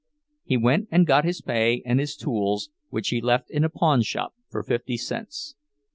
[0.43, 4.33] He went and got his pay and his tools, which he left in a pawnshop
[4.49, 5.53] for fifty cents.